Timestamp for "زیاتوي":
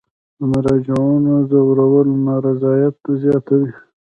3.21-3.71